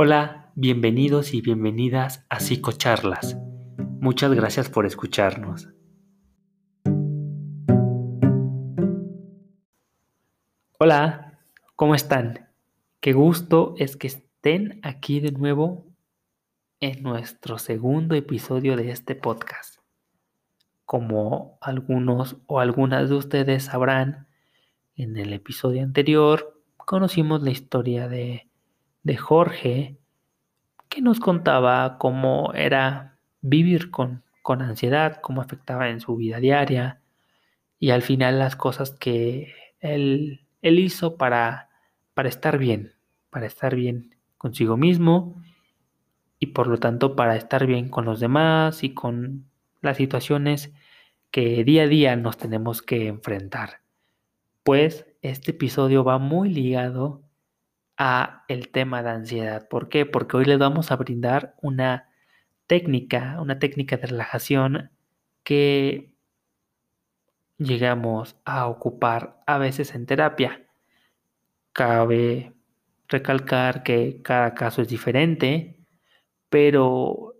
Hola, 0.00 0.52
bienvenidos 0.54 1.34
y 1.34 1.40
bienvenidas 1.40 2.24
a 2.28 2.38
Psicocharlas. 2.38 3.36
Muchas 4.00 4.32
gracias 4.32 4.68
por 4.68 4.86
escucharnos. 4.86 5.70
Hola, 10.78 11.40
¿cómo 11.74 11.96
están? 11.96 12.48
Qué 13.00 13.12
gusto 13.12 13.74
es 13.76 13.96
que 13.96 14.06
estén 14.06 14.78
aquí 14.84 15.18
de 15.18 15.32
nuevo 15.32 15.84
en 16.78 17.02
nuestro 17.02 17.58
segundo 17.58 18.14
episodio 18.14 18.76
de 18.76 18.92
este 18.92 19.16
podcast. 19.16 19.80
Como 20.84 21.58
algunos 21.60 22.36
o 22.46 22.60
algunas 22.60 23.08
de 23.08 23.16
ustedes 23.16 23.64
sabrán, 23.64 24.28
en 24.94 25.16
el 25.16 25.32
episodio 25.32 25.82
anterior 25.82 26.62
conocimos 26.76 27.42
la 27.42 27.50
historia 27.50 28.06
de 28.06 28.47
de 29.08 29.16
Jorge, 29.16 29.96
que 30.90 31.00
nos 31.00 31.18
contaba 31.18 31.96
cómo 31.96 32.52
era 32.52 33.16
vivir 33.40 33.90
con, 33.90 34.22
con 34.42 34.60
ansiedad, 34.60 35.22
cómo 35.22 35.40
afectaba 35.40 35.88
en 35.88 36.00
su 36.00 36.14
vida 36.14 36.40
diaria 36.40 37.00
y 37.78 37.88
al 37.88 38.02
final 38.02 38.38
las 38.38 38.54
cosas 38.54 38.90
que 38.90 39.54
él, 39.80 40.46
él 40.60 40.78
hizo 40.78 41.16
para, 41.16 41.70
para 42.12 42.28
estar 42.28 42.58
bien, 42.58 42.92
para 43.30 43.46
estar 43.46 43.74
bien 43.74 44.14
consigo 44.36 44.76
mismo 44.76 45.42
y 46.38 46.48
por 46.48 46.66
lo 46.66 46.76
tanto 46.76 47.16
para 47.16 47.34
estar 47.34 47.66
bien 47.66 47.88
con 47.88 48.04
los 48.04 48.20
demás 48.20 48.84
y 48.84 48.92
con 48.92 49.46
las 49.80 49.96
situaciones 49.96 50.74
que 51.30 51.64
día 51.64 51.84
a 51.84 51.88
día 51.88 52.14
nos 52.14 52.36
tenemos 52.36 52.82
que 52.82 53.06
enfrentar. 53.06 53.80
Pues 54.64 55.06
este 55.22 55.52
episodio 55.52 56.04
va 56.04 56.18
muy 56.18 56.50
ligado 56.50 57.27
a 57.98 58.44
el 58.48 58.70
tema 58.70 59.02
de 59.02 59.10
ansiedad. 59.10 59.68
¿Por 59.68 59.88
qué? 59.88 60.06
Porque 60.06 60.36
hoy 60.36 60.44
les 60.44 60.58
vamos 60.58 60.90
a 60.90 60.96
brindar 60.96 61.56
una 61.60 62.08
técnica, 62.66 63.38
una 63.40 63.58
técnica 63.58 63.96
de 63.96 64.06
relajación 64.06 64.90
que 65.42 66.12
llegamos 67.58 68.36
a 68.44 68.68
ocupar 68.68 69.42
a 69.46 69.58
veces 69.58 69.94
en 69.94 70.06
terapia. 70.06 70.66
Cabe 71.72 72.54
recalcar 73.08 73.82
que 73.82 74.22
cada 74.22 74.54
caso 74.54 74.82
es 74.82 74.88
diferente, 74.88 75.80
pero 76.48 77.34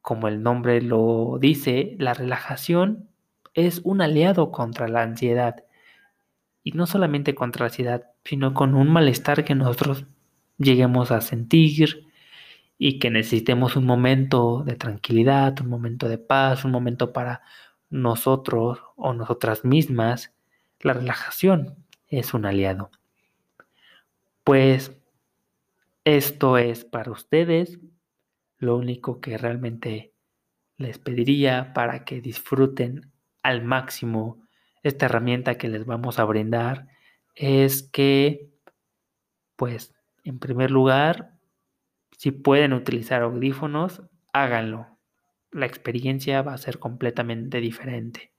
como 0.00 0.28
el 0.28 0.42
nombre 0.42 0.82
lo 0.82 1.38
dice, 1.40 1.96
la 1.98 2.14
relajación 2.14 3.08
es 3.54 3.80
un 3.84 4.02
aliado 4.02 4.50
contra 4.52 4.88
la 4.88 5.02
ansiedad. 5.02 5.64
Y 6.64 6.72
no 6.72 6.86
solamente 6.86 7.34
contra 7.34 7.64
la 7.64 7.68
ansiedad, 7.68 8.10
sino 8.24 8.54
con 8.54 8.74
un 8.74 8.90
malestar 8.90 9.44
que 9.44 9.54
nosotros 9.54 10.06
lleguemos 10.58 11.12
a 11.12 11.20
sentir 11.20 12.08
y 12.78 12.98
que 12.98 13.10
necesitemos 13.10 13.76
un 13.76 13.84
momento 13.84 14.64
de 14.64 14.74
tranquilidad, 14.74 15.60
un 15.60 15.68
momento 15.68 16.08
de 16.08 16.18
paz, 16.18 16.64
un 16.64 16.72
momento 16.72 17.12
para 17.12 17.42
nosotros 17.90 18.80
o 18.96 19.12
nosotras 19.12 19.64
mismas. 19.64 20.34
La 20.80 20.94
relajación 20.94 21.76
es 22.08 22.34
un 22.34 22.46
aliado. 22.46 22.90
Pues 24.42 24.92
esto 26.04 26.58
es 26.58 26.84
para 26.84 27.10
ustedes. 27.10 27.78
Lo 28.58 28.76
único 28.76 29.20
que 29.20 29.38
realmente 29.38 30.12
les 30.76 30.98
pediría 30.98 31.72
para 31.72 32.04
que 32.04 32.20
disfruten 32.20 33.12
al 33.42 33.62
máximo 33.62 34.43
esta 34.84 35.06
herramienta 35.06 35.58
que 35.58 35.68
les 35.68 35.86
vamos 35.86 36.18
a 36.18 36.24
brindar 36.24 36.86
es 37.34 37.82
que, 37.82 38.50
pues, 39.56 39.94
en 40.22 40.38
primer 40.38 40.70
lugar, 40.70 41.38
si 42.16 42.30
pueden 42.30 42.72
utilizar 42.72 43.22
audífonos, 43.22 44.02
háganlo. 44.32 44.98
La 45.50 45.66
experiencia 45.66 46.42
va 46.42 46.54
a 46.54 46.58
ser 46.58 46.78
completamente 46.78 47.60
diferente. 47.60 48.32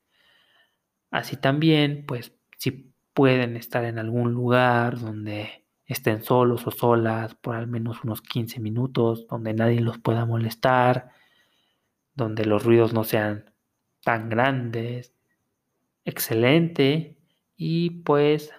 Así 1.10 1.36
también, 1.36 2.04
pues, 2.06 2.32
si 2.58 2.94
pueden 3.12 3.56
estar 3.56 3.84
en 3.84 3.98
algún 3.98 4.32
lugar 4.32 5.00
donde 5.00 5.66
estén 5.84 6.22
solos 6.22 6.66
o 6.66 6.70
solas 6.70 7.34
por 7.34 7.56
al 7.56 7.66
menos 7.66 8.04
unos 8.04 8.22
15 8.22 8.60
minutos, 8.60 9.26
donde 9.26 9.52
nadie 9.52 9.80
los 9.80 9.98
pueda 9.98 10.26
molestar, 10.26 11.10
donde 12.14 12.44
los 12.44 12.64
ruidos 12.64 12.92
no 12.92 13.04
sean 13.04 13.52
tan 14.02 14.28
grandes, 14.28 15.15
excelente 16.06 17.18
y 17.56 17.90
pues 17.90 18.52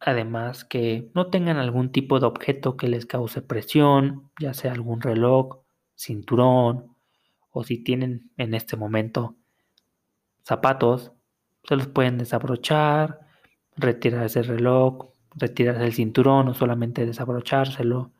además 0.00 0.64
que 0.64 1.10
no 1.14 1.30
tengan 1.30 1.56
algún 1.56 1.90
tipo 1.90 2.20
de 2.20 2.26
objeto 2.26 2.76
que 2.76 2.88
les 2.88 3.06
cause 3.06 3.40
presión, 3.40 4.30
ya 4.38 4.52
sea 4.52 4.72
algún 4.72 5.00
reloj, 5.00 5.60
cinturón 5.96 6.94
o 7.50 7.64
si 7.64 7.82
tienen 7.82 8.30
en 8.36 8.52
este 8.52 8.76
momento 8.76 9.36
zapatos, 10.44 11.12
se 11.62 11.76
los 11.76 11.86
pueden 11.86 12.18
desabrochar, 12.18 13.20
retirarse 13.76 14.40
el 14.40 14.46
reloj, 14.46 15.12
retirarse 15.34 15.84
el 15.84 15.94
cinturón 15.94 16.48
o 16.48 16.54
solamente 16.54 17.06
desabrochárselo. 17.06 18.12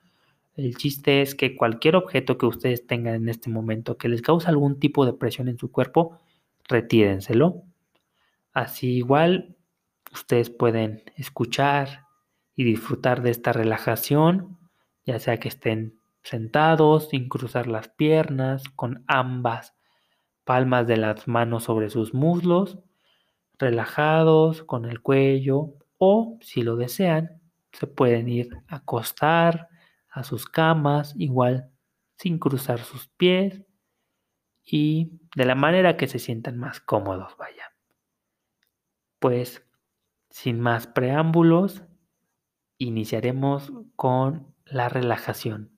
El 0.54 0.76
chiste 0.76 1.20
es 1.20 1.34
que 1.34 1.56
cualquier 1.56 1.96
objeto 1.96 2.38
que 2.38 2.46
ustedes 2.46 2.86
tengan 2.86 3.14
en 3.14 3.28
este 3.28 3.50
momento 3.50 3.98
que 3.98 4.08
les 4.08 4.22
cause 4.22 4.48
algún 4.48 4.78
tipo 4.78 5.04
de 5.04 5.12
presión 5.12 5.48
en 5.48 5.58
su 5.58 5.70
cuerpo, 5.70 6.20
retírenselo. 6.68 7.62
Así 8.52 8.96
igual 8.96 9.56
ustedes 10.12 10.50
pueden 10.50 11.02
escuchar 11.16 12.06
y 12.56 12.64
disfrutar 12.64 13.22
de 13.22 13.30
esta 13.30 13.52
relajación, 13.52 14.58
ya 15.04 15.18
sea 15.18 15.38
que 15.38 15.48
estén 15.48 15.98
sentados 16.22 17.08
sin 17.10 17.28
cruzar 17.28 17.66
las 17.66 17.88
piernas, 17.88 18.64
con 18.76 19.04
ambas 19.06 19.74
palmas 20.44 20.86
de 20.86 20.96
las 20.96 21.26
manos 21.26 21.64
sobre 21.64 21.90
sus 21.90 22.14
muslos, 22.14 22.78
relajados 23.58 24.62
con 24.62 24.84
el 24.84 25.00
cuello 25.00 25.74
o, 25.98 26.38
si 26.40 26.62
lo 26.62 26.76
desean, 26.76 27.40
se 27.72 27.86
pueden 27.86 28.28
ir 28.28 28.50
a 28.68 28.76
acostar 28.76 29.68
a 30.10 30.22
sus 30.22 30.46
camas, 30.46 31.14
igual 31.18 31.70
sin 32.16 32.38
cruzar 32.38 32.78
sus 32.80 33.08
pies 33.08 33.62
y 34.64 35.12
de 35.34 35.44
la 35.44 35.54
manera 35.54 35.96
que 35.96 36.06
se 36.06 36.18
sientan 36.18 36.58
más 36.58 36.80
cómodos, 36.80 37.36
vaya. 37.36 37.72
Pues 39.18 39.66
sin 40.30 40.60
más 40.60 40.86
preámbulos, 40.86 41.84
iniciaremos 42.76 43.72
con 43.94 44.54
la 44.64 44.88
relajación. 44.88 45.70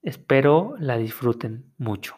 Espero 0.00 0.74
la 0.78 0.96
disfruten 0.96 1.72
mucho. 1.76 2.16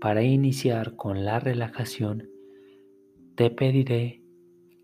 Para 0.00 0.22
iniciar 0.22 0.96
con 0.96 1.24
la 1.24 1.40
relajación, 1.40 2.28
te 3.34 3.50
pediré 3.50 4.22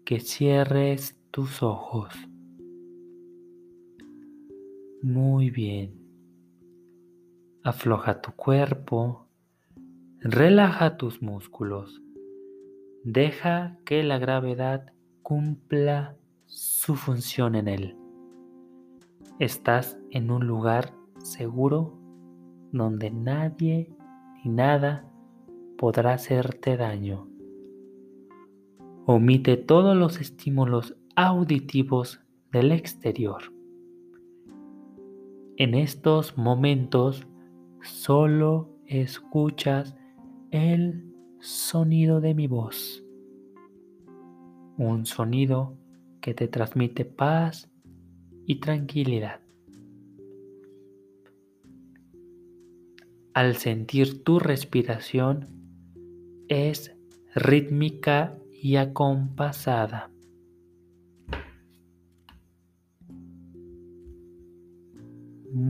que 0.04 0.20
cierres 0.20 1.21
tus 1.32 1.62
ojos. 1.62 2.14
Muy 5.02 5.50
bien. 5.50 5.98
Afloja 7.64 8.20
tu 8.20 8.32
cuerpo. 8.32 9.26
Relaja 10.20 10.98
tus 10.98 11.22
músculos. 11.22 12.02
Deja 13.02 13.78
que 13.86 14.02
la 14.02 14.18
gravedad 14.18 14.92
cumpla 15.22 16.16
su 16.44 16.96
función 16.96 17.54
en 17.54 17.66
él. 17.66 17.96
Estás 19.38 19.98
en 20.10 20.30
un 20.30 20.46
lugar 20.46 20.92
seguro 21.18 21.98
donde 22.72 23.10
nadie 23.10 23.90
ni 24.44 24.50
nada 24.52 25.10
podrá 25.78 26.12
hacerte 26.12 26.76
daño. 26.76 27.26
Omite 29.06 29.56
todos 29.56 29.96
los 29.96 30.20
estímulos 30.20 30.94
auditivos 31.16 32.20
del 32.52 32.72
exterior. 32.72 33.42
En 35.56 35.74
estos 35.74 36.38
momentos 36.38 37.26
solo 37.82 38.70
escuchas 38.86 39.94
el 40.50 41.12
sonido 41.40 42.20
de 42.20 42.34
mi 42.34 42.46
voz. 42.46 43.04
Un 44.78 45.04
sonido 45.04 45.76
que 46.20 46.34
te 46.34 46.48
transmite 46.48 47.04
paz 47.04 47.70
y 48.46 48.60
tranquilidad. 48.60 49.40
Al 53.34 53.56
sentir 53.56 54.24
tu 54.24 54.38
respiración 54.38 55.48
es 56.48 56.94
rítmica 57.34 58.38
y 58.50 58.76
acompasada. 58.76 60.11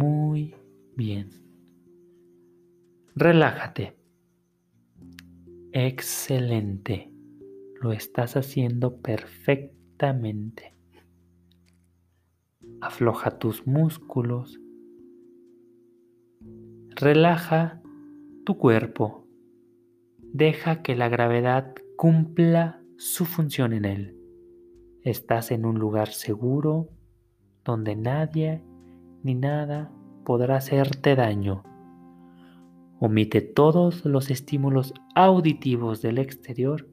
Muy 0.02 0.56
bien. 0.96 1.30
Relájate. 3.14 3.96
Excelente. 5.70 7.12
Lo 7.80 7.92
estás 7.92 8.36
haciendo 8.36 8.96
perfectamente. 8.96 10.74
Afloja 12.80 13.38
tus 13.38 13.64
músculos. 13.64 14.58
Relaja 16.96 17.80
tu 18.44 18.58
cuerpo. 18.58 19.28
Deja 20.18 20.82
que 20.82 20.96
la 20.96 21.08
gravedad 21.08 21.76
cumpla 21.96 22.82
su 22.96 23.24
función 23.24 23.72
en 23.72 23.84
él. 23.84 24.18
Estás 25.02 25.52
en 25.52 25.64
un 25.64 25.78
lugar 25.78 26.08
seguro 26.08 26.88
donde 27.62 27.94
nadie 27.94 28.64
ni 29.22 29.34
nada 29.34 29.90
podrá 30.24 30.56
hacerte 30.56 31.16
daño. 31.16 31.62
Omite 33.00 33.40
todos 33.40 34.04
los 34.04 34.30
estímulos 34.30 34.94
auditivos 35.14 36.02
del 36.02 36.18
exterior 36.18 36.88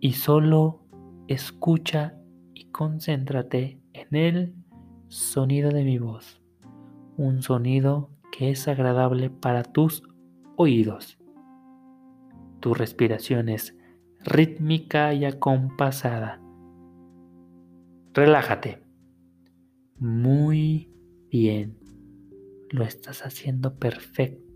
y 0.00 0.12
solo 0.12 0.80
escucha 1.28 2.18
y 2.54 2.70
concéntrate 2.70 3.80
en 3.92 4.16
el 4.16 4.54
sonido 5.08 5.70
de 5.70 5.84
mi 5.84 5.98
voz, 5.98 6.42
un 7.16 7.42
sonido 7.42 8.10
que 8.32 8.50
es 8.50 8.66
agradable 8.68 9.30
para 9.30 9.62
tus 9.62 10.02
oídos. 10.56 11.18
Tu 12.60 12.74
respiración 12.74 13.48
es 13.48 13.76
rítmica 14.24 15.14
y 15.14 15.24
acompasada. 15.24 16.40
Relájate. 18.12 18.85
Muy 19.98 20.90
bien. 21.30 21.78
Lo 22.70 22.84
estás 22.84 23.24
haciendo 23.24 23.78
perfecto 23.78 24.46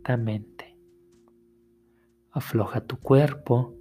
Afloja 2.32 2.80
tu 2.80 2.96
cuerpo, 2.96 3.76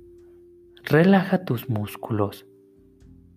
relaja 0.83 1.45
tus 1.45 1.69
músculos, 1.69 2.45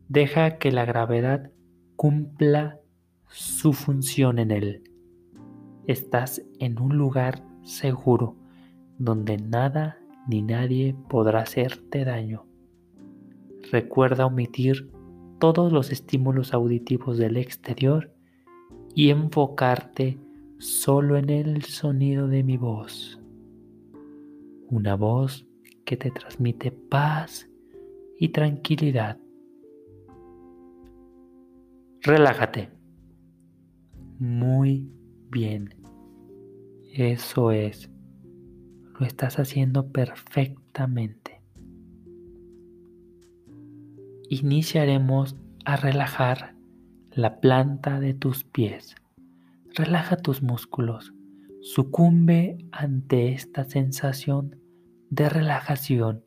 deja 0.08 0.58
que 0.58 0.72
la 0.72 0.84
gravedad 0.84 1.52
cumpla 1.96 2.80
su 3.28 3.72
función 3.72 4.38
en 4.38 4.50
él. 4.50 4.82
Estás 5.86 6.42
en 6.58 6.80
un 6.80 6.98
lugar 6.98 7.44
seguro 7.62 8.36
donde 8.98 9.38
nada 9.38 9.98
ni 10.28 10.42
nadie 10.42 10.96
podrá 11.08 11.40
hacerte 11.40 12.04
daño. 12.04 12.46
Recuerda 13.70 14.26
omitir 14.26 14.90
todos 15.42 15.72
los 15.72 15.90
estímulos 15.90 16.54
auditivos 16.54 17.18
del 17.18 17.36
exterior 17.36 18.12
y 18.94 19.10
enfocarte 19.10 20.16
solo 20.58 21.16
en 21.16 21.30
el 21.30 21.64
sonido 21.64 22.28
de 22.28 22.44
mi 22.44 22.56
voz. 22.56 23.20
Una 24.68 24.94
voz 24.94 25.44
que 25.84 25.96
te 25.96 26.12
transmite 26.12 26.70
paz 26.70 27.50
y 28.20 28.28
tranquilidad. 28.28 29.18
Relájate. 32.02 32.70
Muy 34.20 34.92
bien. 35.28 35.74
Eso 36.94 37.50
es. 37.50 37.90
Lo 38.96 39.04
estás 39.04 39.40
haciendo 39.40 39.90
perfectamente. 39.90 41.41
Iniciaremos 44.32 45.36
a 45.66 45.76
relajar 45.76 46.54
la 47.10 47.38
planta 47.42 48.00
de 48.00 48.14
tus 48.14 48.44
pies. 48.44 48.94
Relaja 49.74 50.16
tus 50.16 50.42
músculos. 50.42 51.12
Sucumbe 51.60 52.56
ante 52.72 53.34
esta 53.34 53.64
sensación 53.64 54.56
de 55.10 55.28
relajación. 55.28 56.24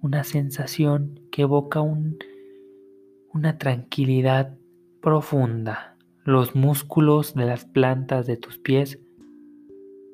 Una 0.00 0.24
sensación 0.24 1.20
que 1.30 1.42
evoca 1.42 1.80
una 1.80 3.56
tranquilidad 3.56 4.58
profunda. 5.00 5.96
Los 6.24 6.56
músculos 6.56 7.34
de 7.34 7.44
las 7.44 7.66
plantas 7.66 8.26
de 8.26 8.36
tus 8.36 8.58
pies 8.58 8.98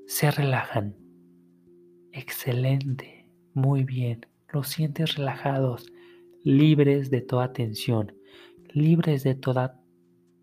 se 0.07 0.31
relajan. 0.31 0.95
Excelente. 2.13 3.27
Muy 3.55 3.85
bien. 3.85 4.27
Los 4.53 4.69
sientes 4.69 5.17
relajados, 5.17 5.91
libres 6.45 7.11
de 7.11 7.21
toda 7.21 7.53
tensión, 7.53 8.15
libres 8.73 9.25
de 9.25 9.35
toda 9.35 9.81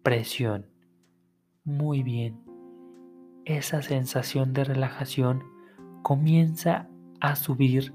presión. 0.04 0.68
Muy 1.64 2.04
bien. 2.04 2.44
Esa 3.46 3.82
sensación 3.82 4.54
de 4.54 4.64
relajación 4.64 5.44
comienza 6.04 6.90
a 7.20 7.36
subir 7.36 7.94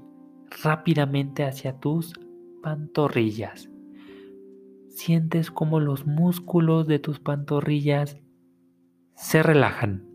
rápidamente 0.63 1.43
hacia 1.43 1.79
tus 1.79 2.13
pantorrillas. 2.61 3.69
Sientes 4.89 5.51
como 5.51 5.79
los 5.79 6.05
músculos 6.05 6.87
de 6.87 6.99
tus 6.99 7.19
pantorrillas 7.19 8.17
se 9.15 9.43
relajan. 9.43 10.05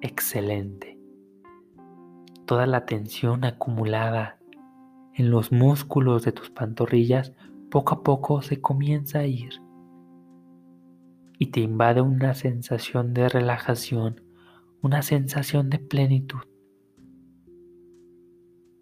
Excelente. 0.00 0.98
Toda 2.44 2.66
la 2.66 2.84
tensión 2.84 3.44
acumulada 3.44 4.38
en 5.16 5.30
los 5.30 5.50
músculos 5.50 6.24
de 6.24 6.32
tus 6.32 6.50
pantorrillas 6.50 7.32
poco 7.70 7.94
a 7.94 8.02
poco 8.02 8.42
se 8.42 8.60
comienza 8.60 9.20
a 9.20 9.26
ir 9.26 9.62
y 11.38 11.46
te 11.46 11.60
invade 11.60 12.02
una 12.02 12.34
sensación 12.34 13.14
de 13.14 13.28
relajación, 13.28 14.22
una 14.82 15.02
sensación 15.02 15.70
de 15.70 15.78
plenitud. 15.78 16.40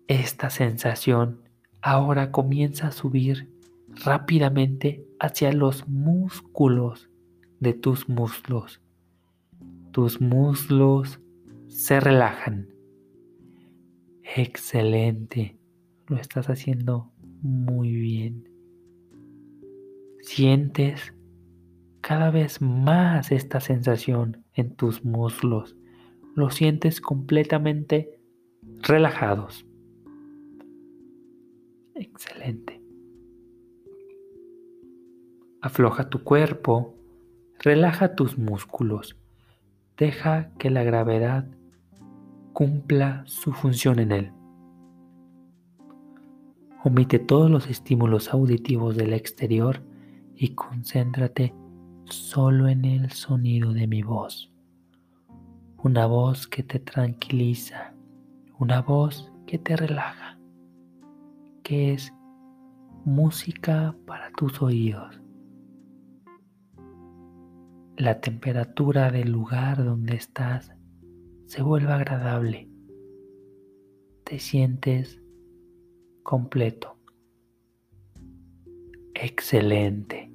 Esta 0.09 0.51
sensación 0.51 1.49
ahora 1.81 2.31
comienza 2.31 2.89
a 2.89 2.93
subir 2.93 3.49
rápidamente 4.05 5.07
hacia 5.21 5.53
los 5.53 5.89
músculos 5.89 7.09
de 7.61 7.75
tus 7.75 8.09
muslos. 8.09 8.81
Tus 9.93 10.21
muslos 10.21 11.21
se 11.69 12.01
relajan. 12.01 12.69
Excelente. 14.37 15.59
Lo 16.09 16.17
estás 16.17 16.51
haciendo 16.51 17.13
muy 17.43 17.93
bien. 17.93 18.49
Sientes 20.21 21.15
cada 22.01 22.31
vez 22.31 22.61
más 22.61 23.33
esta 23.33 23.61
sensación 23.61 24.45
en 24.53 24.75
tus 24.75 25.05
muslos. 25.05 25.77
Los 26.35 26.55
sientes 26.55 27.01
completamente 27.01 28.19
relajados. 28.83 29.67
Excelente. 31.95 32.83
Afloja 35.63 36.11
tu 36.11 36.23
cuerpo, 36.23 36.95
relaja 37.59 38.15
tus 38.15 38.37
músculos, 38.37 39.17
deja 39.97 40.53
que 40.59 40.69
la 40.69 40.83
gravedad 40.83 41.47
cumpla 42.53 43.23
su 43.27 43.53
función 43.53 43.99
en 43.99 44.13
él. 44.13 44.33
Omite 46.87 47.19
todos 47.19 47.51
los 47.51 47.67
estímulos 47.71 48.35
auditivos 48.35 48.95
del 48.95 49.15
exterior 49.15 49.81
y 50.37 50.51
concéntrate 50.51 51.55
solo 52.05 52.69
en 52.69 52.85
el 52.85 53.11
sonido 53.11 53.73
de 53.73 53.87
mi 53.87 54.03
voz. 54.03 54.53
Una 55.79 56.05
voz 56.05 56.47
que 56.47 56.63
te 56.63 56.81
tranquiliza, 56.81 57.95
una 58.59 58.83
voz 58.83 59.33
que 59.47 59.59
te 59.59 59.77
relaja, 59.77 60.39
que 61.63 61.95
es 61.95 62.13
música 63.07 63.97
para 64.05 64.31
tus 64.33 64.61
oídos. 64.61 65.23
La 67.97 68.21
temperatura 68.21 69.11
del 69.11 69.33
lugar 69.33 69.83
donde 69.83 70.17
estás 70.17 70.71
se 71.47 71.63
vuelve 71.63 71.95
agradable. 71.95 72.69
Te 74.25 74.39
sientes 74.39 75.24
completo. 76.25 76.97
Excelente 79.15 80.35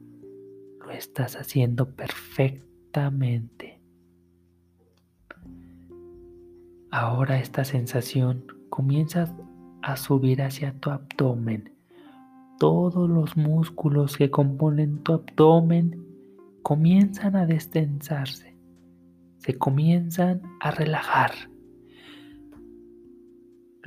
estás 0.91 1.36
haciendo 1.36 1.89
perfectamente. 1.91 3.79
Ahora 6.91 7.39
esta 7.39 7.63
sensación 7.63 8.46
comienza 8.69 9.36
a 9.81 9.96
subir 9.96 10.41
hacia 10.41 10.74
tu 10.79 10.89
abdomen. 10.89 11.74
Todos 12.58 13.10
los 13.10 13.38
músculos 13.38 14.17
que 14.17 14.29
componen 14.29 15.03
tu 15.03 15.13
abdomen 15.13 16.05
comienzan 16.63 17.36
a 17.36 17.46
destensarse, 17.46 18.58
se 19.38 19.58
comienzan 19.58 20.41
a 20.60 20.72
relajar. 20.72 21.31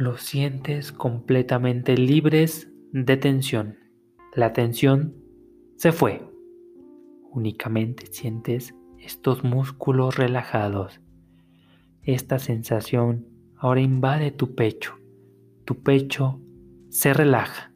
Los 0.02 0.23
sientes 0.23 0.90
completamente 0.90 1.97
libres 1.97 2.68
de 2.90 3.16
tensión. 3.16 3.78
La 4.35 4.52
tensión 4.52 5.14
se 5.76 5.92
fue. 5.92 6.28
Únicamente 7.30 8.06
sientes 8.11 8.75
estos 8.99 9.44
músculos 9.44 10.16
relajados. 10.16 11.00
Esta 12.02 12.40
sensación 12.40 13.28
ahora 13.54 13.80
invade 13.80 14.32
tu 14.32 14.56
pecho, 14.56 14.94
Tu 15.66 15.85
pecho 15.85 16.40
se 16.88 17.14
relaja 17.14 17.73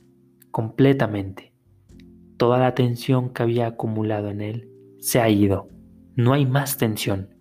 completamente. 0.51 1.55
Toda 2.37 2.59
la 2.59 2.75
tensión 2.75 3.33
que 3.33 3.45
había 3.45 3.69
acumulado 3.69 4.31
en 4.31 4.41
él 4.41 4.69
se 4.99 5.21
ha 5.21 5.29
ido. 5.29 5.69
No 6.17 6.33
hay 6.33 6.45
más 6.45 6.77
tensión. 6.77 7.37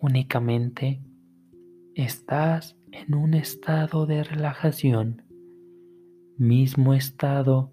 Únicamente 0.00 1.02
estás 1.94 2.76
en 2.92 3.14
un 3.14 3.34
estado 3.34 4.06
de 4.06 4.22
relajación, 4.22 5.22
mismo 6.36 6.94
estado 6.94 7.72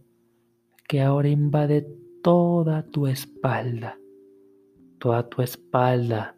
que 0.87 1.01
ahora 1.01 1.29
invade 1.29 1.87
toda 2.23 2.83
tu 2.83 3.07
espalda, 3.07 3.97
toda 4.99 5.27
tu 5.29 5.41
espalda 5.41 6.35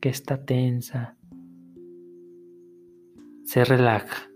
que 0.00 0.08
está 0.08 0.44
tensa, 0.44 1.16
se 3.44 3.64
relaja. 3.64 4.30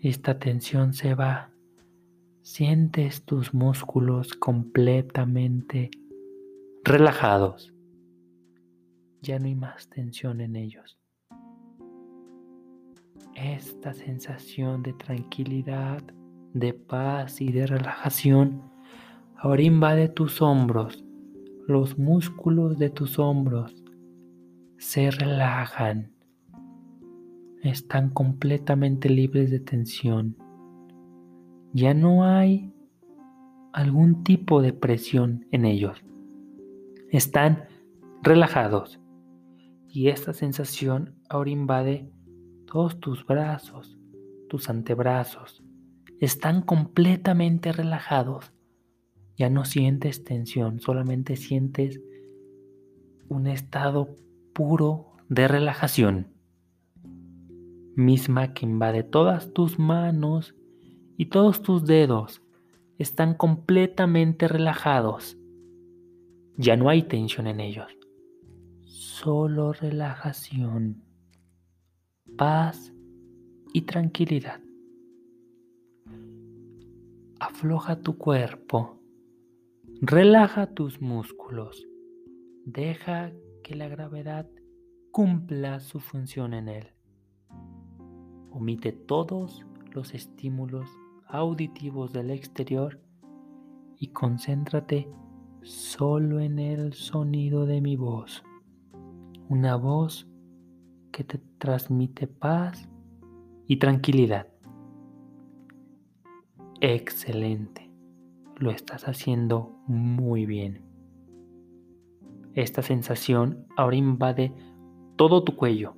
Esta 0.00 0.38
tensión 0.38 0.92
se 0.92 1.14
va. 1.14 1.50
Sientes 2.42 3.24
tus 3.24 3.54
músculos 3.54 4.34
completamente 4.34 5.90
relajados. 6.84 7.72
Ya 9.22 9.38
no 9.38 9.46
hay 9.46 9.54
más 9.54 9.88
tensión 9.88 10.40
en 10.40 10.56
ellos. 10.56 10.98
Esta 13.40 13.92
sensación 13.94 14.82
de 14.82 14.94
tranquilidad, 14.94 16.02
de 16.54 16.74
paz 16.74 17.40
y 17.40 17.52
de 17.52 17.68
relajación 17.68 18.62
ahora 19.36 19.62
invade 19.62 20.08
tus 20.08 20.42
hombros. 20.42 21.04
Los 21.68 21.98
músculos 21.98 22.78
de 22.78 22.90
tus 22.90 23.20
hombros 23.20 23.84
se 24.76 25.12
relajan. 25.12 26.10
Están 27.62 28.10
completamente 28.10 29.08
libres 29.08 29.52
de 29.52 29.60
tensión. 29.60 30.36
Ya 31.72 31.94
no 31.94 32.24
hay 32.24 32.72
algún 33.72 34.24
tipo 34.24 34.62
de 34.62 34.72
presión 34.72 35.46
en 35.52 35.64
ellos. 35.64 36.04
Están 37.12 37.66
relajados. 38.20 38.98
Y 39.86 40.08
esta 40.08 40.32
sensación 40.32 41.14
ahora 41.28 41.50
invade 41.50 42.10
todos 42.70 43.00
tus 43.00 43.24
brazos, 43.24 43.96
tus 44.48 44.68
antebrazos. 44.68 45.62
Están 46.20 46.62
completamente 46.62 47.72
relajados. 47.72 48.52
Ya 49.36 49.48
no 49.48 49.64
sientes 49.64 50.24
tensión, 50.24 50.80
solamente 50.80 51.36
sientes 51.36 52.00
un 53.28 53.46
estado 53.46 54.16
puro 54.52 55.12
de 55.28 55.48
relajación, 55.48 56.28
misma 57.94 58.52
que 58.52 58.66
invade 58.66 59.02
todas 59.02 59.52
tus 59.52 59.78
manos 59.78 60.54
y 61.16 61.26
todos 61.26 61.62
tus 61.62 61.84
dedos. 61.84 62.42
Están 62.98 63.34
completamente 63.34 64.48
relajados. 64.48 65.38
Ya 66.56 66.76
no 66.76 66.88
hay 66.88 67.04
tensión 67.04 67.46
en 67.46 67.60
ellos. 67.60 67.96
Solo 68.84 69.72
relajación, 69.72 71.04
paz 72.38 72.94
y 73.72 73.82
tranquilidad. 73.82 74.60
Afloja 77.40 78.00
tu 78.00 78.16
cuerpo. 78.16 79.00
Relaja 80.00 80.72
tus 80.72 81.00
músculos. 81.00 81.88
Deja 82.64 83.32
que 83.64 83.74
la 83.74 83.88
gravedad 83.88 84.48
cumpla 85.10 85.80
su 85.80 85.98
función 85.98 86.54
en 86.54 86.68
él. 86.68 86.86
Omite 88.52 88.92
todos 88.92 89.66
los 89.90 90.14
estímulos 90.14 90.88
auditivos 91.26 92.12
del 92.12 92.30
exterior 92.30 93.00
y 93.98 94.12
concéntrate 94.12 95.10
solo 95.62 96.38
en 96.38 96.60
el 96.60 96.92
sonido 96.92 97.66
de 97.66 97.80
mi 97.80 97.96
voz. 97.96 98.44
Una 99.48 99.74
voz 99.74 100.27
que 101.18 101.24
te 101.24 101.38
transmite 101.58 102.28
paz 102.28 102.88
y 103.66 103.78
tranquilidad. 103.78 104.46
Excelente. 106.80 107.90
Lo 108.54 108.70
estás 108.70 109.08
haciendo 109.08 109.82
muy 109.88 110.46
bien. 110.46 110.80
Esta 112.54 112.82
sensación 112.82 113.66
ahora 113.76 113.96
invade 113.96 114.52
todo 115.16 115.42
tu 115.42 115.56
cuello. 115.56 115.96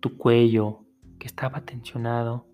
Tu 0.00 0.16
cuello 0.16 0.86
que 1.18 1.26
estaba 1.26 1.60
tensionado, 1.60 2.46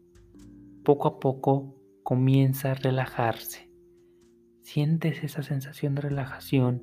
poco 0.84 1.06
a 1.06 1.20
poco 1.20 1.76
comienza 2.02 2.72
a 2.72 2.74
relajarse. 2.74 3.70
Sientes 4.62 5.22
esa 5.22 5.44
sensación 5.44 5.94
de 5.94 6.02
relajación 6.02 6.82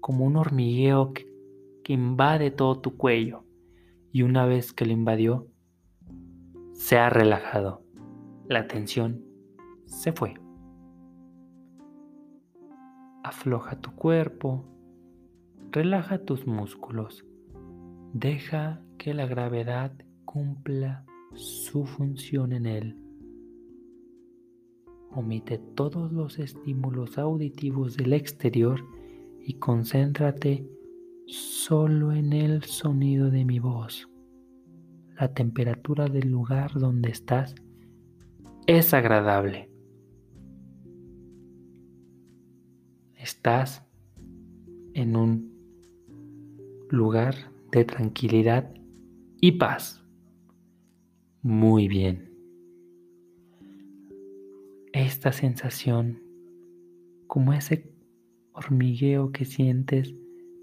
como 0.00 0.26
un 0.26 0.36
hormigueo 0.36 1.14
que, 1.14 1.24
invade 1.88 2.50
todo 2.50 2.80
tu 2.80 2.98
cuello. 2.98 3.43
Y 4.14 4.22
una 4.22 4.46
vez 4.46 4.72
que 4.72 4.86
lo 4.86 4.92
invadió, 4.92 5.48
se 6.72 6.96
ha 6.96 7.10
relajado. 7.10 7.82
La 8.48 8.66
tensión 8.66 9.22
se 9.84 10.12
fue. 10.12 10.34
Afloja 13.22 13.78
tu 13.80 13.94
cuerpo 13.94 14.64
Relaja 15.74 16.18
tus 16.18 16.46
músculos. 16.46 17.26
Deja 18.12 18.80
que 18.96 19.12
la 19.12 19.26
gravedad 19.26 19.92
cumpla 20.24 21.04
su 21.34 21.84
función 21.84 22.52
en 22.52 22.66
él. 22.66 22.96
Omite 25.10 25.58
todos 25.58 26.12
los 26.12 26.38
estímulos 26.38 27.18
auditivos 27.18 27.96
del 27.96 28.12
exterior 28.12 28.84
y 29.40 29.54
concéntrate 29.54 30.64
solo 31.26 32.12
en 32.12 32.32
el 32.32 32.64
sonido 32.64 33.30
de 33.30 33.44
mi 33.44 33.58
voz. 33.58 34.08
La 35.18 35.32
temperatura 35.32 36.08
del 36.08 36.30
lugar 36.30 36.72
donde 36.74 37.10
estás 37.10 37.54
es 38.66 38.92
agradable. 38.94 39.70
Estás 43.14 43.86
en 44.94 45.16
un 45.16 45.54
lugar 46.90 47.34
de 47.72 47.84
tranquilidad 47.84 48.74
y 49.40 49.52
paz. 49.52 50.04
Muy 51.42 51.88
bien. 51.88 52.30
Esta 54.92 55.32
sensación, 55.32 56.22
como 57.26 57.52
ese 57.52 57.92
hormigueo 58.52 59.32
que 59.32 59.44
sientes, 59.44 60.14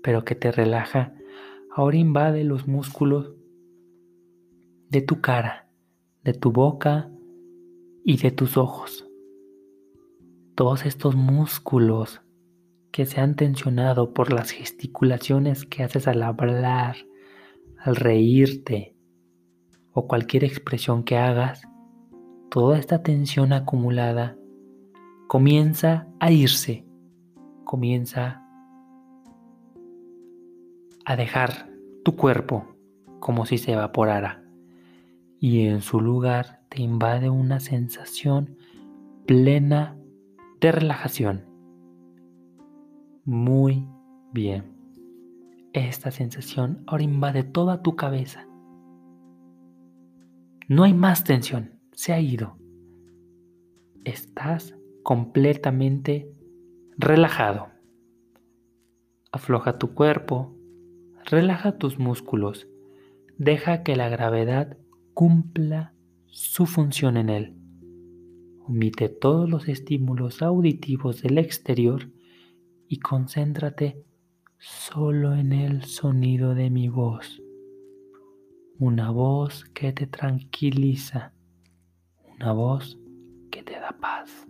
pero 0.04 0.26
que 0.26 0.36
te 0.36 0.52
relaja, 0.52 1.14
ahora 1.76 1.98
invade 1.98 2.44
los 2.44 2.68
músculos 2.68 3.34
de 4.90 5.02
tu 5.02 5.22
cara, 5.22 5.70
de 6.24 6.34
tu 6.34 6.52
boca 6.52 7.10
y 8.04 8.18
de 8.18 8.32
tus 8.32 8.58
ojos. 8.58 9.08
Todos 10.56 10.86
estos 10.86 11.16
músculos 11.16 12.22
que 12.92 13.06
se 13.06 13.22
han 13.22 13.36
tensionado 13.36 14.14
por 14.14 14.34
las 14.34 14.52
gesticulaciones 14.52 15.66
que 15.66 15.84
haces 15.84 16.08
al 16.08 16.24
hablar, 16.24 16.98
al 17.78 17.96
reírte 17.96 18.96
o 19.94 20.08
cualquier 20.08 20.44
expresión 20.44 21.04
que 21.04 21.18
hagas, 21.18 21.64
toda 22.50 22.78
esta 22.78 23.02
tensión 23.02 23.54
acumulada 23.54 24.38
comienza 25.28 26.08
a 26.20 26.32
irse, 26.32 26.86
comienza 27.64 28.41
a 31.06 31.16
dejar 31.16 31.70
tu 32.04 32.16
cuerpo 32.16 32.76
como 33.20 33.46
si 33.46 33.58
se 33.58 33.74
evaporara 33.74 34.44
y 35.40 35.68
en 35.68 35.82
su 35.82 36.00
lugar 36.00 36.62
te 36.70 36.82
invade 36.82 37.30
una 37.30 37.60
sensación 37.60 38.58
plena 39.26 39.98
de 40.60 40.72
relajación 40.72 41.52
muy 43.26 43.88
bien. 44.34 44.76
Esta 45.74 46.12
sensación 46.12 46.84
ahora 46.88 47.04
invade 47.04 47.44
toda 47.44 47.82
tu 47.82 47.96
cabeza. 47.96 48.48
No 50.68 50.84
hay 50.84 50.94
más 50.94 51.24
tensión, 51.24 51.80
se 51.92 52.14
ha 52.14 52.20
ido. 52.20 52.58
Estás 54.04 54.76
completamente 55.04 56.32
relajado. 56.98 57.70
Afloja 59.32 59.78
tu 59.78 59.94
cuerpo, 59.94 60.56
relaja 61.26 61.78
tus 61.78 62.00
músculos, 62.00 62.68
deja 63.38 63.84
que 63.84 63.96
la 63.96 64.10
gravedad 64.10 64.78
cumpla 65.14 65.94
su 66.28 66.66
función 66.66 67.18
en 67.18 67.30
él. 67.30 67.56
Omite 68.68 69.10
todos 69.10 69.50
los 69.50 69.68
estímulos 69.68 70.42
auditivos 70.42 71.22
del 71.22 71.38
exterior 71.38 72.10
y 72.88 73.00
concéntrate 73.00 74.04
solo 74.58 75.36
en 75.36 75.52
el 75.52 75.84
sonido 75.84 76.56
de 76.56 76.70
mi 76.70 76.88
voz. 76.88 77.42
una 78.78 79.12
voz 79.12 79.66
que 79.76 79.94
te 79.94 80.08
tranquiliza, 80.08 81.34
una 82.36 82.52
voz 82.52 82.98
que 83.52 83.62
te 83.62 83.74
da 83.74 83.96
paz. 84.02 84.48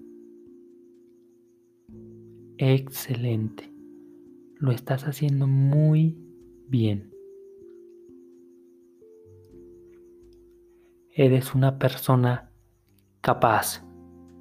Excelente. 2.57 3.73
Lo 4.55 4.71
estás 4.71 5.03
haciendo 5.05 5.47
muy 5.47 6.30
bien. 6.71 7.13
Eres 11.13 11.53
una 11.53 11.77
persona 11.77 12.49
capaz, 13.19 13.85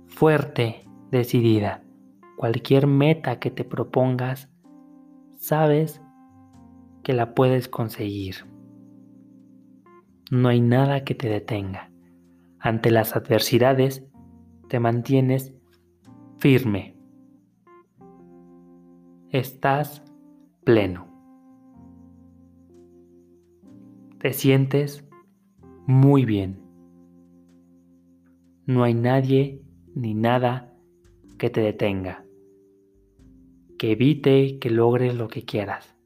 fuerte, 0.07 0.89
decidida. 1.11 1.83
Cualquier 2.37 2.87
meta 2.87 3.41
que 3.41 3.51
te 3.51 3.65
propongas, 3.65 4.49
sabes 5.37 6.01
que 7.03 7.13
la 7.13 7.35
puedes 7.35 7.69
conseguir. 7.69 8.47
No 10.31 10.49
hay 10.49 10.61
nada 10.61 11.05
que 11.05 11.17
te 11.17 11.29
detenga. 11.29 11.91
Ante 12.61 12.93
las 12.93 13.17
adversidades, 13.17 14.07
te 14.69 14.79
mantienes 14.79 15.53
firme. 16.39 16.97
Estás 19.31 20.05
pleno. 20.65 21.10
Te 24.21 24.35
sientes 24.35 25.03
muy 25.87 26.27
bien. 26.27 26.61
No 28.67 28.83
hay 28.83 28.93
nadie 28.93 29.63
ni 29.95 30.13
nada 30.13 30.77
que 31.39 31.49
te 31.49 31.63
detenga, 31.63 32.27
que 33.79 33.93
evite 33.93 34.59
que 34.59 34.69
logres 34.69 35.15
lo 35.15 35.29
que 35.29 35.47
quieras, 35.47 35.97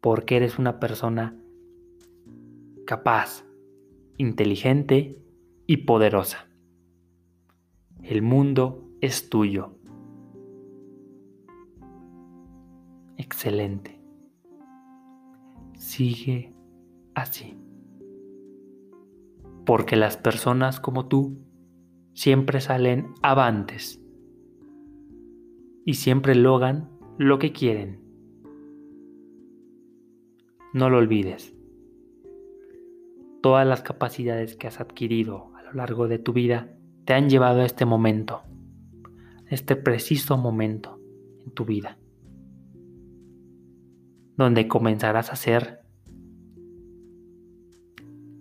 porque 0.00 0.34
eres 0.34 0.58
una 0.58 0.80
persona 0.80 1.40
capaz, 2.88 3.44
inteligente 4.16 5.22
y 5.68 5.76
poderosa. 5.76 6.48
El 8.02 8.22
mundo 8.22 8.90
es 9.00 9.30
tuyo. 9.30 9.78
Excelente. 13.16 14.00
Sigue 15.74 16.53
así. 17.14 17.56
Porque 19.66 19.96
las 19.96 20.16
personas 20.16 20.80
como 20.80 21.08
tú 21.08 21.38
siempre 22.12 22.60
salen 22.60 23.14
avantes 23.22 24.00
y 25.84 25.94
siempre 25.94 26.34
logran 26.34 26.90
lo 27.18 27.38
que 27.38 27.52
quieren. 27.52 28.00
No 30.72 30.90
lo 30.90 30.98
olvides 30.98 31.54
todas 33.44 33.66
las 33.66 33.82
capacidades 33.82 34.56
que 34.56 34.68
has 34.68 34.80
adquirido 34.80 35.54
a 35.54 35.62
lo 35.64 35.74
largo 35.74 36.08
de 36.08 36.18
tu 36.18 36.32
vida 36.32 36.74
te 37.04 37.12
han 37.12 37.28
llevado 37.28 37.60
a 37.60 37.66
este 37.66 37.84
momento, 37.84 38.40
este 39.50 39.76
preciso 39.76 40.38
momento 40.38 40.98
en 41.44 41.52
tu 41.52 41.66
vida, 41.66 41.98
donde 44.38 44.66
comenzarás 44.66 45.28
a 45.28 45.34
hacer 45.34 45.83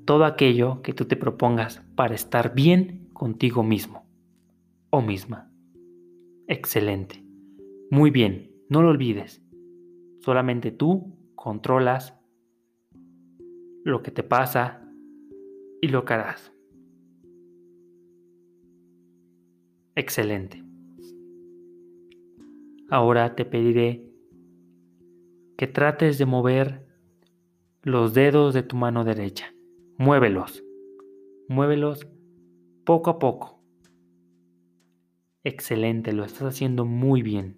todo 0.05 0.25
aquello 0.25 0.81
que 0.81 0.93
tú 0.93 1.05
te 1.05 1.15
propongas 1.15 1.81
para 1.95 2.15
estar 2.15 2.53
bien 2.53 3.09
contigo 3.13 3.63
mismo 3.63 4.05
o 4.89 5.01
misma. 5.01 5.51
Excelente. 6.47 7.23
Muy 7.89 8.11
bien, 8.11 8.51
no 8.69 8.81
lo 8.81 8.89
olvides. 8.89 9.41
Solamente 10.19 10.71
tú 10.71 11.17
controlas 11.35 12.13
lo 13.83 14.01
que 14.01 14.11
te 14.11 14.23
pasa, 14.23 14.83
y 15.83 15.89
lo 15.89 16.05
harás. 16.07 16.53
Excelente. 19.95 20.63
Ahora 22.89 23.35
te 23.35 23.43
pediré 23.43 24.09
que 25.57 25.67
trates 25.67 26.17
de 26.17 26.25
mover 26.25 26.87
los 27.81 28.13
dedos 28.13 28.53
de 28.53 28.63
tu 28.63 28.77
mano 28.77 29.03
derecha. 29.03 29.52
Muévelos. 29.97 30.63
Muévelos 31.47 32.07
poco 32.83 33.11
a 33.11 33.19
poco. 33.19 33.59
Excelente, 35.43 36.13
lo 36.13 36.23
estás 36.23 36.43
haciendo 36.43 36.83
muy 36.83 37.21
bien. 37.21 37.57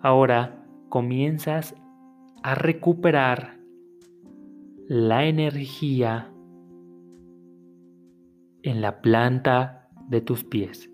Ahora 0.00 0.66
comienzas 0.90 1.74
a 2.42 2.54
recuperar 2.54 3.58
la 4.88 5.24
energía 5.24 6.30
en 8.62 8.82
la 8.82 9.00
planta 9.00 9.88
de 10.08 10.20
tus 10.20 10.44
pies. 10.44 10.90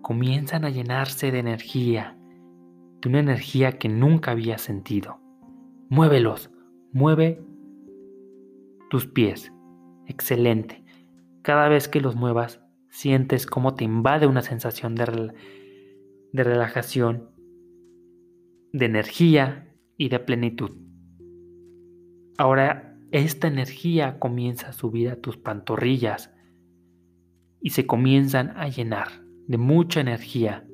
Comienzan 0.00 0.64
a 0.64 0.70
llenarse 0.70 1.32
de 1.32 1.40
energía, 1.40 2.16
de 3.00 3.08
una 3.08 3.18
energía 3.18 3.78
que 3.78 3.88
nunca 3.88 4.30
había 4.30 4.58
sentido. 4.58 5.18
Muévelos, 5.88 6.52
mueve 6.92 7.42
tus 8.90 9.06
pies. 9.06 9.52
Excelente. 10.06 10.84
Cada 11.42 11.68
vez 11.68 11.88
que 11.88 12.00
los 12.00 12.16
muevas, 12.16 12.60
sientes 12.90 13.46
cómo 13.46 13.74
te 13.74 13.84
invade 13.84 14.26
una 14.26 14.42
sensación 14.42 14.94
de, 14.94 15.32
de 16.32 16.44
relajación, 16.44 17.30
de 18.72 18.86
energía 18.86 19.74
y 19.96 20.08
de 20.08 20.18
plenitud. 20.18 20.70
Ahora 22.38 22.96
esta 23.10 23.48
energía 23.48 24.18
comienza 24.18 24.68
a 24.68 24.72
subir 24.72 25.10
a 25.10 25.16
tus 25.16 25.36
pantorrillas 25.36 26.32
y 27.60 27.70
se 27.70 27.86
comienzan 27.86 28.56
a 28.56 28.68
llenar 28.68 29.08
de 29.46 29.58
mucha 29.58 30.00
energía. 30.00 30.66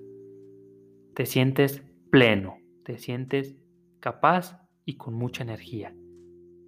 Te 1.14 1.27
sientes 1.27 1.83
pleno, 2.11 2.59
te 2.85 2.98
sientes 2.98 3.57
capaz 4.00 4.61
y 4.85 4.96
con 4.96 5.14
mucha 5.14 5.42
energía. 5.44 5.94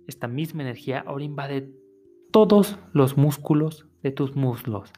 Esta 0.06 0.28
misma 0.28 0.62
energía 0.62 1.00
ahora 1.06 1.24
invade 1.24 1.70
todos 2.30 2.78
los 2.92 3.16
músculos 3.16 3.88
de 4.02 4.10
tus 4.12 4.36
muslos. 4.36 4.92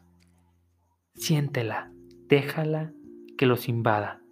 Siéntela, 1.14 1.92
déjala 2.28 2.92
que 3.36 3.46
los 3.46 3.68
invada 3.68 4.22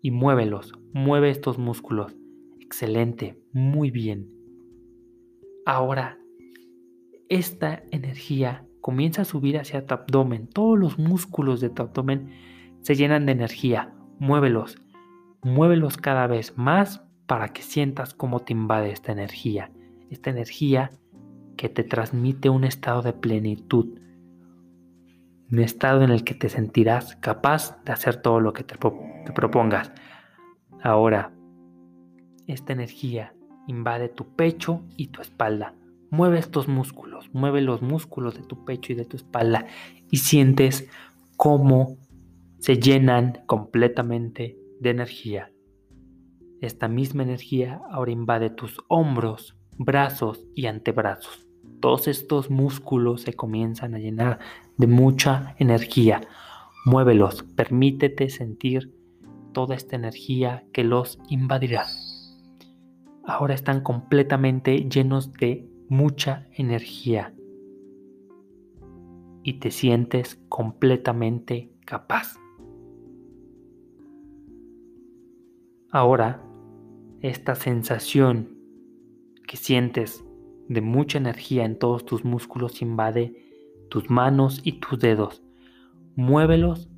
y 0.00 0.10
muévelos, 0.10 0.72
mueve 0.92 1.30
estos 1.30 1.58
músculos. 1.58 2.16
Excelente, 2.60 3.40
muy 3.52 3.90
bien. 3.90 4.30
Ahora, 5.66 6.18
esta 7.28 7.82
energía 7.90 8.66
comienza 8.80 9.22
a 9.22 9.24
subir 9.26 9.58
hacia 9.58 9.86
tu 9.86 9.94
abdomen. 9.94 10.48
Todos 10.48 10.78
los 10.78 10.98
músculos 10.98 11.60
de 11.60 11.70
tu 11.70 11.82
abdomen 11.82 12.30
se 12.80 12.94
llenan 12.94 13.26
de 13.26 13.32
energía. 13.32 13.94
Muévelos, 14.18 14.76
muévelos 15.42 15.96
cada 15.96 16.26
vez 16.26 16.56
más 16.56 17.04
para 17.26 17.48
que 17.52 17.62
sientas 17.62 18.14
cómo 18.14 18.40
te 18.40 18.52
invade 18.52 18.90
esta 18.90 19.12
energía. 19.12 19.70
Esta 20.12 20.28
energía 20.28 20.90
que 21.56 21.70
te 21.70 21.84
transmite 21.84 22.50
un 22.50 22.64
estado 22.64 23.00
de 23.00 23.14
plenitud. 23.14 23.98
Un 25.50 25.58
estado 25.58 26.02
en 26.02 26.10
el 26.10 26.22
que 26.22 26.34
te 26.34 26.50
sentirás 26.50 27.16
capaz 27.16 27.82
de 27.84 27.92
hacer 27.92 28.20
todo 28.20 28.38
lo 28.38 28.52
que 28.52 28.62
te, 28.62 28.76
propongas. 28.76 29.90
Ahora, 30.82 31.32
esta 32.46 32.74
energía 32.74 33.32
invade 33.66 34.10
tu 34.10 34.36
pecho 34.36 34.82
y 34.98 35.06
tu 35.06 35.22
espalda. 35.22 35.74
Mueve 36.10 36.40
estos 36.40 36.68
músculos, 36.68 37.30
mueve 37.32 37.62
los 37.62 37.80
músculos 37.80 38.34
de 38.34 38.42
tu 38.42 38.66
pecho 38.66 38.92
y 38.92 38.96
de 38.96 39.06
tu 39.06 39.16
espalda 39.16 39.64
y 40.10 40.18
sientes 40.18 40.90
cómo 41.38 41.96
se 42.58 42.76
llenan 42.76 43.44
completamente 43.46 44.58
de 44.78 44.90
energía. 44.90 45.50
Esta 46.60 46.86
misma 46.86 47.22
energía 47.22 47.80
ahora 47.90 48.10
invade 48.10 48.50
tus 48.50 48.76
hombros, 48.88 49.56
brazos 49.78 50.44
y 50.54 50.66
antebrazos. 50.66 51.46
Todos 51.80 52.08
estos 52.08 52.50
músculos 52.50 53.22
se 53.22 53.34
comienzan 53.34 53.94
a 53.94 53.98
llenar 53.98 54.38
de 54.76 54.86
mucha 54.86 55.54
energía. 55.58 56.20
Muévelos, 56.84 57.42
permítete 57.56 58.28
sentir 58.30 58.94
toda 59.52 59.74
esta 59.74 59.96
energía 59.96 60.64
que 60.72 60.84
los 60.84 61.18
invadirá 61.28 61.86
ahora 63.24 63.54
están 63.54 63.80
completamente 63.80 64.88
llenos 64.88 65.32
de 65.32 65.68
mucha 65.88 66.46
energía 66.52 67.34
y 69.42 69.54
te 69.54 69.70
sientes 69.70 70.40
completamente 70.48 71.72
capaz. 71.84 72.36
Ahora, 75.90 76.42
esta 77.20 77.54
sensación 77.54 78.51
que 79.46 79.56
sientes 79.56 80.24
de 80.68 80.80
mucha 80.80 81.18
energía 81.18 81.64
en 81.64 81.78
todos 81.78 82.04
tus 82.04 82.24
músculos 82.24 82.82
invade 82.82 83.34
tus 83.90 84.08
manos 84.08 84.60
y 84.64 84.80
tus 84.80 84.98
dedos. 84.98 85.42
Muévelos 86.16 86.88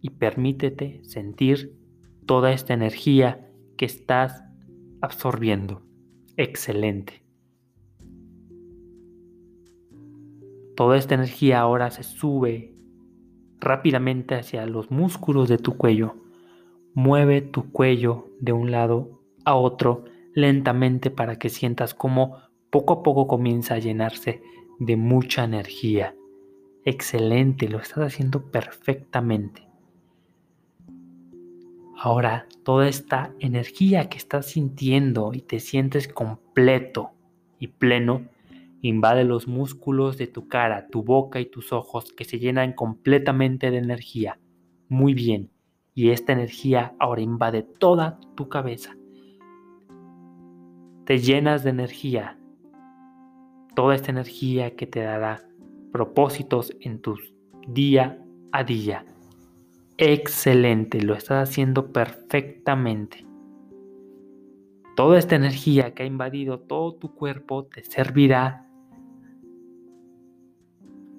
y 0.00 0.10
permítete 0.10 1.00
sentir 1.04 1.76
toda 2.26 2.52
esta 2.52 2.74
energía 2.74 3.50
que 3.76 3.84
estás 3.84 4.44
absorbiendo. 5.00 5.82
Excelente. 6.36 7.22
Toda 10.76 10.96
esta 10.96 11.16
energía 11.16 11.60
ahora 11.60 11.90
se 11.90 12.02
sube 12.02 12.72
rápidamente 13.60 14.36
hacia 14.36 14.64
los 14.66 14.90
músculos 14.90 15.48
de 15.48 15.58
tu 15.58 15.76
cuello. 15.76 16.14
Mueve 16.94 17.42
tu 17.42 17.72
cuello 17.72 18.28
de 18.40 18.52
un 18.52 18.70
lado 18.70 19.20
a 19.44 19.56
otro 19.56 20.04
lentamente 20.38 21.10
para 21.10 21.38
que 21.38 21.48
sientas 21.48 21.94
cómo 21.94 22.38
poco 22.70 22.94
a 22.94 23.02
poco 23.02 23.26
comienza 23.26 23.74
a 23.74 23.78
llenarse 23.78 24.40
de 24.78 24.96
mucha 24.96 25.44
energía. 25.44 26.14
Excelente, 26.84 27.68
lo 27.68 27.80
estás 27.80 28.04
haciendo 28.12 28.50
perfectamente. 28.50 29.66
Ahora, 31.96 32.46
toda 32.62 32.88
esta 32.88 33.34
energía 33.40 34.08
que 34.08 34.18
estás 34.18 34.46
sintiendo 34.46 35.32
y 35.34 35.40
te 35.40 35.58
sientes 35.58 36.06
completo 36.06 37.10
y 37.58 37.68
pleno, 37.68 38.28
invade 38.80 39.24
los 39.24 39.48
músculos 39.48 40.16
de 40.18 40.28
tu 40.28 40.46
cara, 40.46 40.86
tu 40.88 41.02
boca 41.02 41.40
y 41.40 41.46
tus 41.46 41.72
ojos 41.72 42.12
que 42.12 42.24
se 42.24 42.38
llenan 42.38 42.74
completamente 42.74 43.72
de 43.72 43.78
energía. 43.78 44.38
Muy 44.88 45.14
bien. 45.14 45.50
Y 45.94 46.10
esta 46.10 46.32
energía 46.32 46.94
ahora 47.00 47.22
invade 47.22 47.64
toda 47.64 48.20
tu 48.36 48.48
cabeza. 48.48 48.97
Te 51.08 51.20
llenas 51.20 51.64
de 51.64 51.70
energía. 51.70 52.36
Toda 53.74 53.94
esta 53.94 54.10
energía 54.10 54.76
que 54.76 54.86
te 54.86 55.00
dará 55.00 55.42
propósitos 55.90 56.76
en 56.82 57.00
tu 57.00 57.16
día 57.66 58.22
a 58.52 58.62
día. 58.62 59.06
Excelente, 59.96 61.00
lo 61.00 61.14
estás 61.14 61.48
haciendo 61.48 61.94
perfectamente. 61.94 63.24
Toda 64.96 65.18
esta 65.18 65.34
energía 65.34 65.94
que 65.94 66.02
ha 66.02 66.06
invadido 66.06 66.60
todo 66.60 66.96
tu 66.96 67.14
cuerpo 67.14 67.64
te 67.64 67.82
servirá 67.84 68.68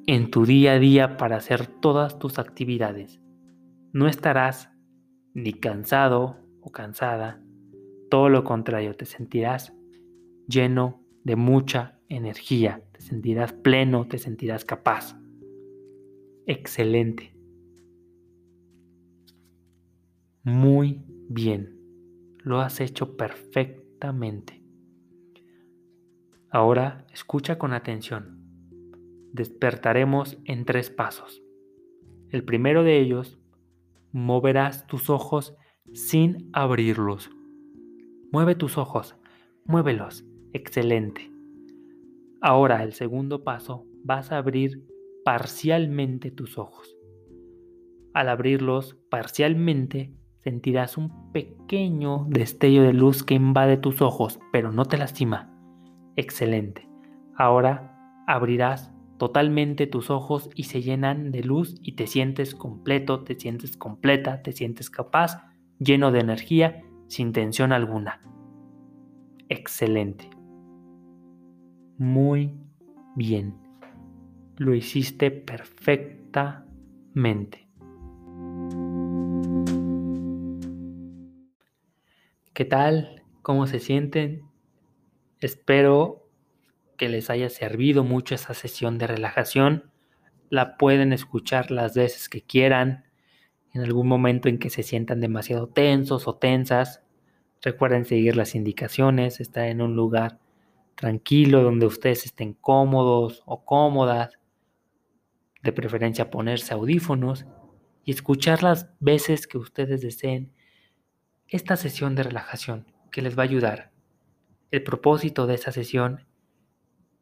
en 0.05 0.29
tu 0.29 0.45
día 0.45 0.73
a 0.73 0.79
día 0.79 1.17
para 1.17 1.37
hacer 1.37 1.65
todas 1.65 2.19
tus 2.19 2.37
actividades. 2.37 3.19
No 3.91 4.07
estarás 4.07 4.69
ni 5.33 5.53
cansado 5.53 6.37
o 6.61 6.71
cansada, 6.71 7.41
todo 8.11 8.29
lo 8.29 8.43
contrario, 8.43 8.95
te 8.95 9.05
sentirás 9.05 9.73
lleno 10.49 11.05
de 11.23 11.35
mucha 11.35 11.99
energía, 12.09 12.83
te 12.91 13.01
sentirás 13.01 13.53
pleno, 13.53 14.07
te 14.07 14.17
sentirás 14.17 14.65
capaz. 14.65 15.15
Excelente. 16.47 17.35
Muy 20.43 21.05
bien. 21.29 21.77
Lo 22.39 22.59
has 22.59 22.81
hecho 22.81 23.15
perfectamente. 23.15 24.63
Ahora 26.49 27.05
escucha 27.13 27.59
con 27.59 27.73
atención. 27.73 28.39
Despertaremos 29.31 30.39
en 30.45 30.65
tres 30.65 30.89
pasos. 30.89 31.43
El 32.29 32.43
primero 32.43 32.83
de 32.83 32.99
ellos, 32.99 33.37
moverás 34.11 34.87
tus 34.87 35.11
ojos 35.11 35.55
sin 35.93 36.49
abrirlos. 36.53 37.29
Mueve 38.31 38.55
tus 38.55 38.77
ojos, 38.77 39.15
muévelos. 39.65 40.25
Excelente. 40.53 41.31
Ahora 42.41 42.83
el 42.83 42.93
segundo 42.93 43.43
paso, 43.43 43.85
vas 44.03 44.31
a 44.31 44.37
abrir 44.37 44.83
parcialmente 45.23 46.31
tus 46.31 46.57
ojos. 46.57 46.95
Al 48.13 48.29
abrirlos 48.29 48.97
parcialmente, 49.09 50.13
sentirás 50.37 50.97
un 50.97 51.31
pequeño 51.31 52.25
destello 52.29 52.83
de 52.83 52.93
luz 52.93 53.23
que 53.23 53.35
invade 53.35 53.77
tus 53.77 54.01
ojos, 54.01 54.39
pero 54.51 54.71
no 54.71 54.85
te 54.85 54.97
lastima. 54.97 55.53
Excelente. 56.15 56.87
Ahora 57.35 58.23
abrirás 58.25 58.91
totalmente 59.17 59.85
tus 59.85 60.09
ojos 60.09 60.49
y 60.55 60.63
se 60.63 60.81
llenan 60.81 61.31
de 61.31 61.43
luz 61.43 61.75
y 61.83 61.95
te 61.95 62.07
sientes 62.07 62.55
completo, 62.55 63.23
te 63.23 63.37
sientes 63.37 63.77
completa, 63.77 64.41
te 64.41 64.53
sientes 64.53 64.89
capaz, 64.89 65.43
lleno 65.77 66.11
de 66.11 66.21
energía, 66.21 66.81
sin 67.07 67.33
tensión 67.33 67.71
alguna. 67.71 68.21
Excelente. 69.49 70.38
Muy 71.99 72.51
bien. 73.15 73.53
Lo 74.55 74.73
hiciste 74.73 75.29
perfectamente. 75.31 77.67
¿Qué 82.53 82.63
tal? 82.63 83.23
¿Cómo 83.41 83.67
se 83.67 83.79
sienten? 83.79 84.43
Espero 85.41 86.25
que 86.95 87.09
les 87.09 87.29
haya 87.29 87.49
servido 87.49 88.05
mucho 88.05 88.33
esa 88.33 88.53
sesión 88.53 88.97
de 88.97 89.07
relajación. 89.07 89.91
La 90.49 90.77
pueden 90.77 91.11
escuchar 91.11 91.69
las 91.69 91.95
veces 91.95 92.29
que 92.29 92.41
quieran. 92.41 93.03
En 93.73 93.81
algún 93.81 94.07
momento 94.07 94.47
en 94.47 94.57
que 94.57 94.69
se 94.69 94.83
sientan 94.83 95.19
demasiado 95.19 95.67
tensos 95.67 96.29
o 96.29 96.35
tensas, 96.35 97.03
recuerden 97.61 98.05
seguir 98.05 98.37
las 98.37 98.55
indicaciones, 98.55 99.41
estar 99.41 99.65
en 99.65 99.81
un 99.81 99.97
lugar 99.97 100.39
tranquilo 100.99 101.63
donde 101.63 101.85
ustedes 101.85 102.25
estén 102.25 102.53
cómodos 102.53 103.41
o 103.45 103.63
cómodas. 103.63 104.37
De 105.63 105.71
preferencia 105.71 106.29
ponerse 106.29 106.73
audífonos 106.73 107.45
y 108.03 108.11
escuchar 108.11 108.63
las 108.63 108.89
veces 108.99 109.47
que 109.47 109.57
ustedes 109.57 110.01
deseen 110.01 110.51
esta 111.47 111.77
sesión 111.77 112.15
de 112.15 112.23
relajación 112.23 112.91
que 113.11 113.21
les 113.21 113.37
va 113.37 113.43
a 113.43 113.45
ayudar. 113.45 113.91
El 114.71 114.83
propósito 114.83 115.47
de 115.47 115.55
esta 115.55 115.71
sesión 115.71 116.25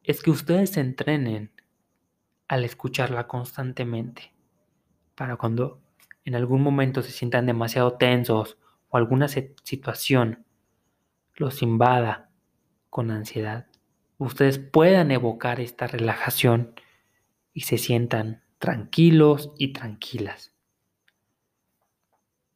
es 0.04 0.24
que 0.24 0.32
ustedes 0.32 0.72
se 0.72 0.80
entrenen 0.80 1.52
al 2.48 2.66
escucharla 2.66 3.28
constantemente 3.28 4.34
para 5.14 5.36
cuando 5.36 5.82
en 6.26 6.34
algún 6.34 6.64
momento 6.64 7.04
se 7.04 7.12
sientan 7.12 7.46
demasiado 7.46 7.94
tensos 7.94 8.58
o 8.90 8.98
alguna 8.98 9.28
situación 9.28 10.46
los 11.36 11.62
invada 11.62 12.28
con 12.90 13.12
ansiedad, 13.12 13.67
ustedes 14.18 14.60
puedan 14.60 15.12
evocar 15.12 15.60
esta 15.60 15.88
relajación 15.88 16.74
y 17.54 17.62
se 17.62 17.78
sientan 17.78 18.44
tranquilos 18.60 19.52
y 19.58 19.74
tranquilas. 19.74 20.54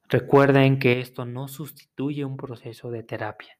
Recuerden 0.09 0.79
que 0.79 0.99
esto 0.99 1.25
no 1.25 1.47
sustituye 1.47 2.25
un 2.25 2.35
proceso 2.35 2.91
de 2.91 3.03
terapia. 3.03 3.57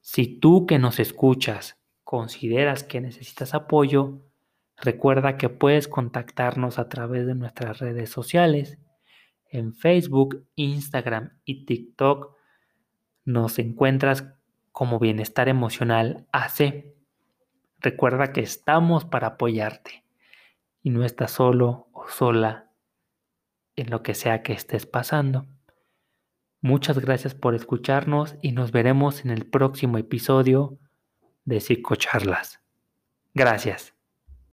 Si 0.00 0.26
tú 0.26 0.66
que 0.66 0.78
nos 0.78 0.98
escuchas 0.98 1.78
consideras 2.02 2.82
que 2.82 3.00
necesitas 3.00 3.54
apoyo, 3.54 4.22
recuerda 4.76 5.36
que 5.36 5.50
puedes 5.50 5.86
contactarnos 5.86 6.78
a 6.78 6.88
través 6.88 7.26
de 7.26 7.34
nuestras 7.34 7.78
redes 7.78 8.08
sociales. 8.08 8.78
En 9.50 9.74
Facebook, 9.74 10.46
Instagram 10.54 11.38
y 11.44 11.66
TikTok 11.66 12.34
nos 13.24 13.58
encuentras 13.58 14.32
como 14.72 14.98
Bienestar 14.98 15.48
Emocional 15.48 16.26
AC. 16.32 16.86
Recuerda 17.80 18.32
que 18.32 18.40
estamos 18.40 19.04
para 19.04 19.28
apoyarte 19.28 20.04
y 20.82 20.90
no 20.90 21.04
estás 21.04 21.32
solo 21.32 21.88
o 21.92 22.08
sola 22.08 22.70
en 23.76 23.90
lo 23.90 24.02
que 24.02 24.14
sea 24.14 24.42
que 24.42 24.52
estés 24.52 24.86
pasando. 24.86 25.46
Muchas 26.60 26.98
gracias 26.98 27.34
por 27.34 27.54
escucharnos 27.54 28.36
y 28.42 28.52
nos 28.52 28.70
veremos 28.70 29.24
en 29.24 29.30
el 29.30 29.46
próximo 29.46 29.96
episodio 29.96 30.78
de 31.44 31.60
Psicocharlas. 31.60 32.60
Gracias. 33.32 33.94